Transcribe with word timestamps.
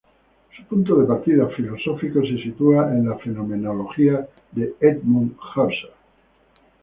Su 0.57 0.63
punto 0.63 0.95
de 0.95 1.05
partida 1.05 1.45
filosófico 1.49 2.21
se 2.23 2.35
sitúa 2.41 2.89
en 2.89 3.07
la 3.07 3.19
fenomenología 3.19 4.27
de 4.51 4.73
Edmund 4.81 5.35
Husserl. 5.55 5.91